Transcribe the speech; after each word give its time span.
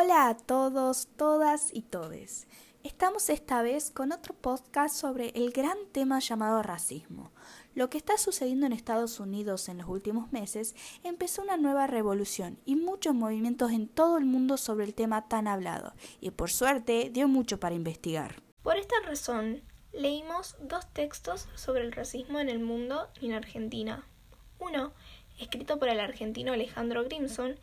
Hola 0.00 0.28
a 0.28 0.36
todos, 0.36 1.08
todas 1.16 1.74
y 1.74 1.82
todes. 1.82 2.46
Estamos 2.84 3.28
esta 3.30 3.62
vez 3.62 3.90
con 3.90 4.12
otro 4.12 4.32
podcast 4.32 4.94
sobre 4.94 5.30
el 5.30 5.50
gran 5.50 5.76
tema 5.90 6.20
llamado 6.20 6.62
racismo. 6.62 7.32
Lo 7.74 7.90
que 7.90 7.98
está 7.98 8.16
sucediendo 8.16 8.64
en 8.66 8.72
Estados 8.72 9.18
Unidos 9.18 9.68
en 9.68 9.78
los 9.78 9.88
últimos 9.88 10.30
meses 10.30 10.76
empezó 11.02 11.42
una 11.42 11.56
nueva 11.56 11.88
revolución 11.88 12.60
y 12.64 12.76
muchos 12.76 13.12
movimientos 13.12 13.72
en 13.72 13.88
todo 13.88 14.18
el 14.18 14.24
mundo 14.24 14.56
sobre 14.56 14.84
el 14.84 14.94
tema 14.94 15.26
tan 15.26 15.48
hablado, 15.48 15.94
y 16.20 16.30
por 16.30 16.50
suerte 16.50 17.10
dio 17.12 17.26
mucho 17.26 17.58
para 17.58 17.74
investigar. 17.74 18.40
Por 18.62 18.76
esta 18.76 18.94
razón, 19.04 19.62
leímos 19.92 20.54
dos 20.60 20.86
textos 20.92 21.48
sobre 21.56 21.82
el 21.82 21.90
racismo 21.90 22.38
en 22.38 22.50
el 22.50 22.60
mundo 22.60 23.08
y 23.20 23.26
en 23.26 23.32
Argentina. 23.32 24.06
Uno, 24.60 24.92
escrito 25.40 25.80
por 25.80 25.88
el 25.88 25.98
argentino 25.98 26.52
Alejandro 26.52 27.02
Grimson, 27.02 27.58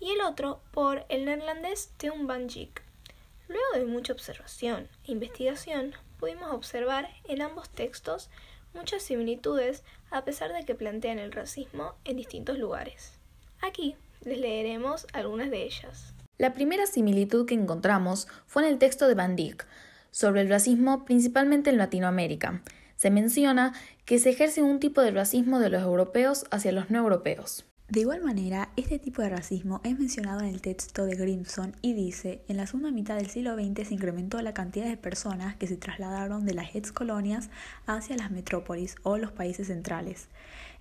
y 0.00 0.10
el 0.10 0.20
otro 0.20 0.60
por 0.72 1.04
el 1.08 1.24
neerlandés 1.24 1.92
Teun 1.96 2.26
van 2.26 2.46
Dijk. 2.46 2.82
Luego 3.48 3.64
de 3.74 3.84
mucha 3.84 4.12
observación 4.12 4.88
e 5.06 5.12
investigación, 5.12 5.94
pudimos 6.18 6.50
observar 6.52 7.08
en 7.24 7.42
ambos 7.42 7.68
textos 7.70 8.30
muchas 8.74 9.02
similitudes 9.02 9.84
a 10.10 10.24
pesar 10.24 10.52
de 10.52 10.64
que 10.64 10.74
plantean 10.74 11.18
el 11.18 11.32
racismo 11.32 11.94
en 12.04 12.16
distintos 12.16 12.58
lugares. 12.58 13.18
Aquí 13.60 13.96
les 14.22 14.38
leeremos 14.38 15.06
algunas 15.12 15.50
de 15.50 15.64
ellas. 15.64 16.12
La 16.38 16.52
primera 16.52 16.86
similitud 16.86 17.46
que 17.46 17.54
encontramos 17.54 18.28
fue 18.46 18.62
en 18.62 18.68
el 18.68 18.78
texto 18.78 19.08
de 19.08 19.14
Van 19.14 19.36
Dijk, 19.36 19.66
sobre 20.10 20.42
el 20.42 20.48
racismo 20.48 21.04
principalmente 21.04 21.70
en 21.70 21.78
Latinoamérica. 21.78 22.62
Se 22.96 23.10
menciona 23.10 23.74
que 24.04 24.18
se 24.18 24.30
ejerce 24.30 24.62
un 24.62 24.80
tipo 24.80 25.00
de 25.02 25.10
racismo 25.10 25.58
de 25.58 25.70
los 25.70 25.82
europeos 25.82 26.44
hacia 26.50 26.72
los 26.72 26.90
no 26.90 26.98
europeos. 26.98 27.64
De 27.88 28.00
igual 28.00 28.20
manera, 28.20 28.70
este 28.74 28.98
tipo 28.98 29.22
de 29.22 29.28
racismo 29.28 29.80
es 29.84 29.96
mencionado 29.96 30.40
en 30.40 30.46
el 30.46 30.60
texto 30.60 31.06
de 31.06 31.14
Grimson 31.14 31.76
y 31.82 31.94
dice, 31.94 32.42
en 32.48 32.56
la 32.56 32.66
segunda 32.66 32.90
mitad 32.90 33.14
del 33.14 33.30
siglo 33.30 33.54
XX 33.54 33.86
se 33.86 33.94
incrementó 33.94 34.42
la 34.42 34.54
cantidad 34.54 34.86
de 34.86 34.96
personas 34.96 35.54
que 35.54 35.68
se 35.68 35.76
trasladaron 35.76 36.44
de 36.44 36.54
las 36.54 36.74
ex 36.74 36.90
colonias 36.90 37.48
hacia 37.86 38.16
las 38.16 38.32
metrópolis 38.32 38.96
o 39.04 39.18
los 39.18 39.30
países 39.30 39.68
centrales. 39.68 40.26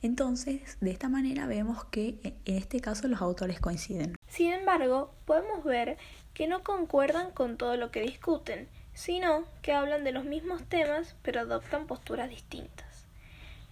Entonces, 0.00 0.78
de 0.80 0.92
esta 0.92 1.10
manera 1.10 1.46
vemos 1.46 1.84
que 1.84 2.18
en 2.22 2.56
este 2.56 2.80
caso 2.80 3.06
los 3.06 3.20
autores 3.20 3.60
coinciden. 3.60 4.16
Sin 4.26 4.54
embargo, 4.54 5.14
podemos 5.26 5.62
ver 5.62 5.98
que 6.32 6.46
no 6.46 6.62
concuerdan 6.62 7.32
con 7.32 7.58
todo 7.58 7.76
lo 7.76 7.90
que 7.90 8.00
discuten, 8.00 8.66
sino 8.94 9.44
que 9.60 9.74
hablan 9.74 10.04
de 10.04 10.12
los 10.12 10.24
mismos 10.24 10.62
temas 10.70 11.16
pero 11.20 11.40
adoptan 11.40 11.86
posturas 11.86 12.30
distintas. 12.30 13.04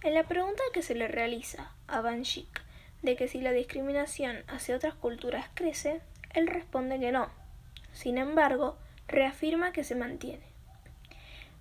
En 0.03 0.13
la 0.13 0.27
pregunta 0.27 0.61
que 0.71 0.83
se 0.83 0.93
le 0.93 1.07
realiza 1.07 1.71
a 1.87 2.01
Van 2.01 2.25
Schick 2.25 2.62
de 3.03 3.15
que 3.15 3.27
si 3.27 3.41
la 3.41 3.51
discriminación 3.51 4.43
hacia 4.47 4.75
otras 4.75 4.95
culturas 4.95 5.47
crece, 5.53 6.01
él 6.33 6.47
responde 6.47 6.99
que 6.99 7.11
no. 7.11 7.29
Sin 7.91 8.17
embargo, 8.17 8.77
reafirma 9.07 9.71
que 9.71 9.83
se 9.83 9.95
mantiene. 9.95 10.45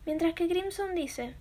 Mientras 0.06 0.34
que 0.34 0.46
Grimson 0.46 0.94
dice, 0.94 1.34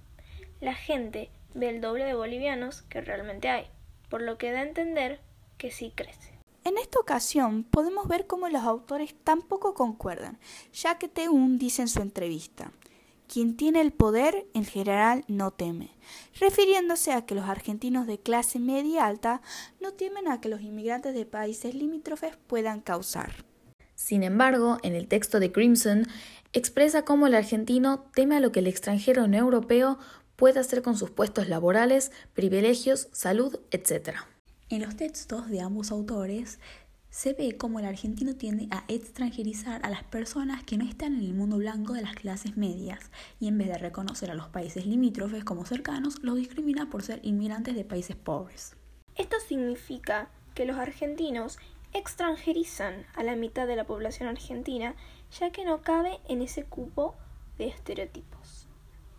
la 0.60 0.74
gente 0.74 1.30
ve 1.54 1.70
el 1.70 1.82
doble 1.82 2.06
de 2.06 2.14
bolivianos 2.14 2.82
que 2.84 3.02
realmente 3.02 3.50
hay, 3.50 3.68
por 4.10 4.22
lo 4.22 4.38
que 4.38 4.52
da 4.52 4.60
a 4.60 4.64
entender 4.64 5.20
que 5.58 5.72
sí 5.72 5.94
crece. 5.96 6.32
En 6.64 6.78
esta 6.78 7.00
ocasión 7.00 7.64
podemos 7.64 8.08
ver 8.08 8.28
cómo 8.28 8.48
los 8.50 8.64
autores 8.64 9.16
tampoco 9.24 9.74
concuerdan, 9.74 10.40
ya 10.74 10.98
que 11.00 11.08
Teun 11.08 11.58
dice 11.58 11.82
en 11.82 11.88
su 11.88 12.02
entrevista, 12.02 12.72
quien 13.32 13.56
tiene 13.56 13.80
el 13.80 13.94
poder 13.94 14.46
en 14.54 14.66
general 14.66 15.24
no 15.30 15.52
teme, 15.52 15.92
refiriéndose 16.38 17.14
a 17.14 17.26
que 17.26 17.34
los 17.34 17.46
argentinos 17.46 18.06
de 18.06 18.20
clase 18.20 18.60
media 18.60 19.06
alta 19.06 19.42
no 19.80 19.94
temen 19.94 20.28
a 20.28 20.42
que 20.42 20.50
los 20.50 20.60
inmigrantes 20.60 21.14
de 21.14 21.26
países 21.26 21.74
limítrofes 21.74 22.36
puedan 22.48 22.82
causar. 22.82 23.46
Sin 23.96 24.24
embargo, 24.24 24.80
en 24.84 24.96
el 24.96 25.08
texto 25.08 25.40
de 25.40 25.50
Crimson 25.50 26.08
expresa 26.52 27.06
cómo 27.06 27.26
el 27.26 27.36
argentino 27.36 28.02
teme 28.14 28.36
a 28.36 28.42
lo 28.42 28.52
que 28.52 28.60
el 28.60 28.68
extranjero 28.68 29.30
no 29.30 29.38
europeo 29.38 29.98
puede 30.36 30.60
hacer 30.60 30.82
con 30.82 30.98
sus 30.98 31.10
puestos 31.10 31.48
laborales, 31.48 32.12
privilegios, 32.34 33.08
salud, 33.14 33.62
etc. 33.72 34.18
En 34.68 34.82
los 34.82 34.98
textos 34.98 35.50
de 35.50 35.62
ambos 35.62 35.92
autores 35.92 36.60
se 37.12 37.34
ve 37.34 37.58
como 37.58 37.80
el 37.80 37.86
argentino 37.86 38.36
tiende 38.36 38.70
a 38.72 38.86
extranjerizar 38.88 39.86
a 39.86 39.90
las 39.90 40.04
personas 40.06 40.64
que 40.64 40.78
no 40.78 40.86
están 40.86 41.14
en 41.14 41.26
el 41.26 41.34
mundo 41.34 41.58
blanco 41.58 41.92
de 41.92 42.02
las 42.02 42.16
clases 42.16 42.56
medias 42.56 43.12
y 43.38 43.50
en 43.50 43.58
vez 43.58 43.68
de 43.68 43.78
reconocer 43.78 44.32
a 44.32 44.34
los 44.34 44.48
países 44.48 44.86
limítrofes 44.86 45.44
como 45.44 45.66
cercanos, 45.66 46.24
los 46.24 46.38
discrimina 46.38 46.90
por 46.90 47.04
ser 47.04 47.20
inmigrantes 47.24 47.76
de 47.76 47.84
países 47.84 48.16
pobres. 48.16 48.78
Esto 49.18 49.36
significa 49.46 50.30
que 50.56 50.66
los 50.66 50.78
argentinos 50.78 51.60
extranjerizan 51.94 53.06
a 53.14 53.24
la 53.24 53.36
mitad 53.36 53.68
de 53.68 53.76
la 53.76 53.84
población 53.84 54.30
argentina 54.30 54.96
ya 55.38 55.52
que 55.52 55.66
no 55.66 55.82
cabe 55.82 56.22
en 56.30 56.42
ese 56.42 56.64
cupo 56.64 57.16
de 57.58 57.68
estereotipos. 57.68 58.70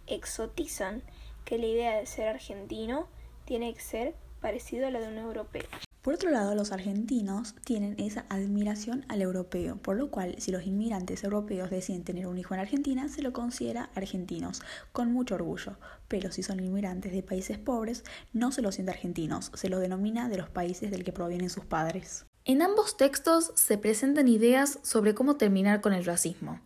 Exotizan 0.06 1.02
que 1.44 1.58
la 1.58 1.66
idea 1.66 1.96
de 1.98 2.06
ser 2.06 2.28
argentino 2.28 3.06
tiene 3.44 3.74
que 3.74 3.80
ser 3.80 4.14
parecido 4.40 4.86
a 4.86 4.90
la 4.90 5.00
de 5.00 5.08
un 5.08 5.18
europeo. 5.18 5.68
Por 6.02 6.14
otro 6.14 6.30
lado, 6.30 6.56
los 6.56 6.72
argentinos 6.72 7.54
tienen 7.64 7.94
esa 7.96 8.26
admiración 8.28 9.06
al 9.08 9.22
europeo, 9.22 9.76
por 9.76 9.96
lo 9.96 10.10
cual 10.10 10.34
si 10.38 10.50
los 10.50 10.66
inmigrantes 10.66 11.22
europeos 11.22 11.70
deciden 11.70 12.02
tener 12.02 12.26
un 12.26 12.38
hijo 12.38 12.54
en 12.54 12.60
Argentina, 12.60 13.08
se 13.08 13.22
lo 13.22 13.32
considera 13.32 13.88
argentinos, 13.94 14.62
con 14.90 15.12
mucho 15.12 15.36
orgullo. 15.36 15.78
Pero 16.08 16.32
si 16.32 16.42
son 16.42 16.58
inmigrantes 16.58 17.12
de 17.12 17.22
países 17.22 17.56
pobres, 17.58 18.02
no 18.32 18.50
se 18.50 18.62
los 18.62 18.74
siente 18.74 18.90
argentinos, 18.90 19.52
se 19.54 19.68
los 19.68 19.80
denomina 19.80 20.28
de 20.28 20.38
los 20.38 20.50
países 20.50 20.90
del 20.90 21.04
que 21.04 21.12
provienen 21.12 21.50
sus 21.50 21.66
padres. 21.66 22.26
En 22.44 22.62
ambos 22.62 22.96
textos 22.96 23.52
se 23.54 23.78
presentan 23.78 24.26
ideas 24.26 24.80
sobre 24.82 25.14
cómo 25.14 25.36
terminar 25.36 25.80
con 25.80 25.92
el 25.92 26.04
racismo, 26.04 26.58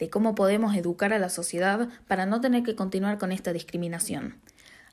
de 0.00 0.10
cómo 0.10 0.34
podemos 0.34 0.74
educar 0.74 1.12
a 1.12 1.20
la 1.20 1.28
sociedad 1.28 1.88
para 2.08 2.26
no 2.26 2.40
tener 2.40 2.64
que 2.64 2.74
continuar 2.74 3.18
con 3.18 3.30
esta 3.30 3.52
discriminación. 3.52 4.40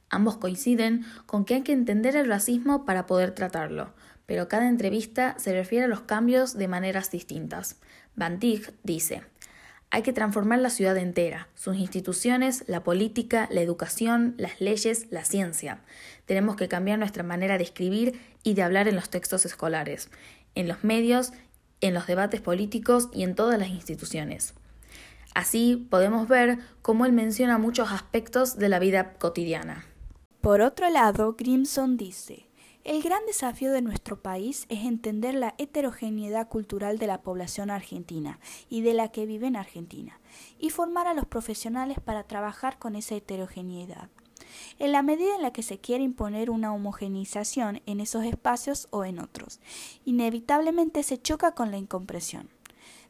Ambos 0.09 0.37
coinciden 0.37 1.05
con 1.25 1.45
que 1.45 1.55
hay 1.55 1.61
que 1.63 1.73
entender 1.73 2.15
el 2.15 2.27
racismo 2.27 2.85
para 2.85 3.05
poder 3.05 3.31
tratarlo, 3.31 3.93
pero 4.25 4.47
cada 4.47 4.69
entrevista 4.69 5.35
se 5.37 5.53
refiere 5.53 5.85
a 5.85 5.89
los 5.89 6.01
cambios 6.01 6.57
de 6.57 6.67
maneras 6.67 7.11
distintas. 7.11 7.77
Van 8.15 8.39
Dijk 8.39 8.73
dice, 8.83 9.23
hay 9.89 10.01
que 10.01 10.11
transformar 10.11 10.59
la 10.59 10.69
ciudad 10.69 10.97
entera, 10.97 11.47
sus 11.55 11.77
instituciones, 11.77 12.65
la 12.67 12.83
política, 12.83 13.47
la 13.51 13.61
educación, 13.61 14.35
las 14.37 14.59
leyes, 14.59 15.07
la 15.11 15.23
ciencia. 15.23 15.81
Tenemos 16.25 16.57
que 16.57 16.67
cambiar 16.67 16.99
nuestra 16.99 17.23
manera 17.23 17.57
de 17.57 17.63
escribir 17.63 18.19
y 18.43 18.53
de 18.53 18.63
hablar 18.63 18.89
en 18.89 18.95
los 18.95 19.09
textos 19.09 19.45
escolares, 19.45 20.09
en 20.55 20.67
los 20.67 20.83
medios, 20.83 21.31
en 21.79 21.93
los 21.93 22.05
debates 22.05 22.41
políticos 22.41 23.07
y 23.13 23.23
en 23.23 23.35
todas 23.35 23.57
las 23.57 23.69
instituciones. 23.69 24.53
Así 25.33 25.87
podemos 25.89 26.27
ver 26.27 26.57
cómo 26.81 27.05
él 27.05 27.13
menciona 27.13 27.57
muchos 27.57 27.91
aspectos 27.91 28.57
de 28.57 28.69
la 28.69 28.79
vida 28.79 29.13
cotidiana. 29.13 29.85
Por 30.41 30.61
otro 30.61 30.89
lado, 30.89 31.33
Grimson 31.33 31.97
dice, 31.97 32.47
el 32.83 33.01
gran 33.01 33.25
desafío 33.25 33.71
de 33.71 33.81
nuestro 33.81 34.21
país 34.21 34.65
es 34.69 34.85
entender 34.85 35.33
la 35.33 35.55
heterogeneidad 35.57 36.47
cultural 36.47 36.99
de 36.99 37.07
la 37.07 37.21
población 37.21 37.69
argentina 37.69 38.39
y 38.69 38.81
de 38.81 38.93
la 38.93 39.09
que 39.09 39.25
vive 39.25 39.47
en 39.47 39.57
Argentina, 39.57 40.21
y 40.57 40.69
formar 40.69 41.07
a 41.07 41.13
los 41.13 41.25
profesionales 41.25 41.97
para 41.99 42.23
trabajar 42.23 42.77
con 42.77 42.95
esa 42.95 43.15
heterogeneidad. 43.15 44.09
En 44.79 44.91
la 44.91 45.01
medida 45.01 45.35
en 45.35 45.41
la 45.41 45.51
que 45.51 45.63
se 45.63 45.79
quiere 45.79 46.03
imponer 46.03 46.49
una 46.49 46.73
homogenización 46.73 47.81
en 47.85 47.99
esos 47.99 48.23
espacios 48.23 48.87
o 48.91 49.03
en 49.03 49.19
otros, 49.19 49.59
inevitablemente 50.05 51.03
se 51.03 51.17
choca 51.21 51.53
con 51.53 51.71
la 51.71 51.77
incompresión 51.77 52.49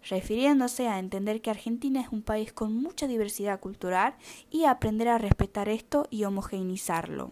refiriéndose 0.03 0.87
a 0.87 0.99
entender 0.99 1.41
que 1.41 1.49
Argentina 1.49 2.01
es 2.01 2.09
un 2.09 2.21
país 2.21 2.53
con 2.53 2.75
mucha 2.75 3.07
diversidad 3.07 3.59
cultural 3.59 4.15
y 4.49 4.65
aprender 4.65 5.07
a 5.07 5.17
respetar 5.17 5.69
esto 5.69 6.07
y 6.09 6.23
homogeneizarlo. 6.23 7.31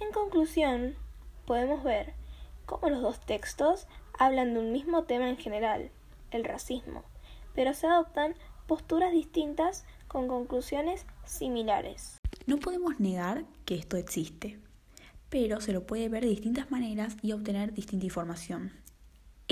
En 0.00 0.12
conclusión, 0.12 0.94
podemos 1.46 1.82
ver 1.84 2.14
cómo 2.66 2.88
los 2.88 3.02
dos 3.02 3.20
textos 3.20 3.86
hablan 4.18 4.54
de 4.54 4.60
un 4.60 4.72
mismo 4.72 5.04
tema 5.04 5.28
en 5.28 5.36
general, 5.36 5.90
el 6.30 6.44
racismo, 6.44 7.04
pero 7.54 7.74
se 7.74 7.86
adoptan 7.86 8.34
posturas 8.66 9.12
distintas 9.12 9.84
con 10.08 10.28
conclusiones 10.28 11.06
similares. 11.24 12.20
No 12.46 12.58
podemos 12.58 13.00
negar 13.00 13.44
que 13.64 13.74
esto 13.74 13.96
existe, 13.96 14.58
pero 15.28 15.60
se 15.60 15.72
lo 15.72 15.86
puede 15.86 16.08
ver 16.08 16.22
de 16.22 16.30
distintas 16.30 16.70
maneras 16.70 17.16
y 17.22 17.32
obtener 17.32 17.72
distinta 17.72 18.06
información. 18.06 18.81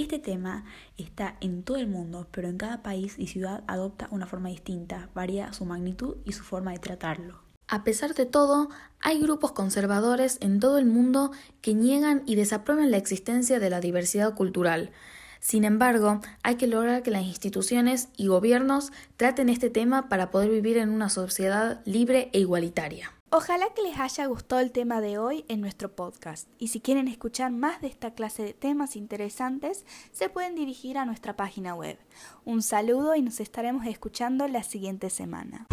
Este 0.00 0.18
tema 0.18 0.64
está 0.96 1.36
en 1.42 1.62
todo 1.62 1.76
el 1.76 1.86
mundo, 1.86 2.26
pero 2.30 2.48
en 2.48 2.56
cada 2.56 2.82
país 2.82 3.16
y 3.18 3.26
ciudad 3.26 3.62
adopta 3.66 4.08
una 4.10 4.26
forma 4.26 4.48
distinta, 4.48 5.10
varía 5.14 5.52
su 5.52 5.66
magnitud 5.66 6.16
y 6.24 6.32
su 6.32 6.42
forma 6.42 6.72
de 6.72 6.78
tratarlo. 6.78 7.42
A 7.68 7.84
pesar 7.84 8.14
de 8.14 8.24
todo, 8.24 8.70
hay 9.02 9.20
grupos 9.20 9.52
conservadores 9.52 10.38
en 10.40 10.58
todo 10.58 10.78
el 10.78 10.86
mundo 10.86 11.32
que 11.60 11.74
niegan 11.74 12.22
y 12.24 12.34
desaprueban 12.34 12.90
la 12.90 12.96
existencia 12.96 13.60
de 13.60 13.68
la 13.68 13.82
diversidad 13.82 14.34
cultural. 14.34 14.90
Sin 15.38 15.64
embargo, 15.64 16.22
hay 16.42 16.54
que 16.54 16.66
lograr 16.66 17.02
que 17.02 17.10
las 17.10 17.24
instituciones 17.24 18.08
y 18.16 18.28
gobiernos 18.28 18.92
traten 19.18 19.50
este 19.50 19.68
tema 19.68 20.08
para 20.08 20.30
poder 20.30 20.48
vivir 20.48 20.78
en 20.78 20.88
una 20.88 21.10
sociedad 21.10 21.82
libre 21.84 22.30
e 22.32 22.40
igualitaria. 22.40 23.12
Ojalá 23.32 23.66
que 23.76 23.82
les 23.82 23.96
haya 24.00 24.26
gustado 24.26 24.60
el 24.60 24.72
tema 24.72 25.00
de 25.00 25.16
hoy 25.18 25.44
en 25.46 25.60
nuestro 25.60 25.94
podcast 25.94 26.48
y 26.58 26.68
si 26.68 26.80
quieren 26.80 27.06
escuchar 27.06 27.52
más 27.52 27.80
de 27.80 27.86
esta 27.86 28.12
clase 28.12 28.42
de 28.42 28.54
temas 28.54 28.96
interesantes 28.96 29.84
se 30.10 30.28
pueden 30.28 30.56
dirigir 30.56 30.98
a 30.98 31.04
nuestra 31.04 31.36
página 31.36 31.76
web. 31.76 31.96
Un 32.44 32.60
saludo 32.60 33.14
y 33.14 33.22
nos 33.22 33.38
estaremos 33.38 33.86
escuchando 33.86 34.48
la 34.48 34.64
siguiente 34.64 35.10
semana. 35.10 35.68